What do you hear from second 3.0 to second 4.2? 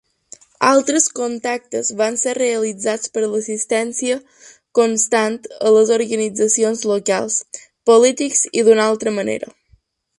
per l'assistència